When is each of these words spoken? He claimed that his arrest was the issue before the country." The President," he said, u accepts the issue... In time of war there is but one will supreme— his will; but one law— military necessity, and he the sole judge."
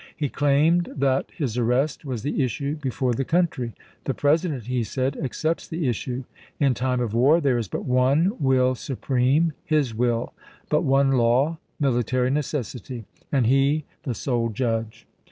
He 0.17 0.29
claimed 0.29 0.91
that 0.97 1.29
his 1.31 1.59
arrest 1.59 2.05
was 2.05 2.23
the 2.23 2.43
issue 2.43 2.75
before 2.75 3.13
the 3.13 3.23
country." 3.23 3.73
The 4.05 4.15
President," 4.15 4.63
he 4.63 4.83
said, 4.83 5.13
u 5.13 5.21
accepts 5.21 5.67
the 5.67 5.87
issue... 5.87 6.23
In 6.59 6.73
time 6.73 7.01
of 7.01 7.13
war 7.13 7.39
there 7.39 7.59
is 7.59 7.67
but 7.67 7.85
one 7.85 8.31
will 8.39 8.73
supreme— 8.73 9.53
his 9.73 9.93
will; 9.93 10.33
but 10.69 10.81
one 10.83 11.11
law— 11.11 11.59
military 11.79 12.31
necessity, 12.31 13.05
and 13.31 13.45
he 13.45 13.85
the 14.01 14.15
sole 14.15 14.49
judge." 14.49 15.05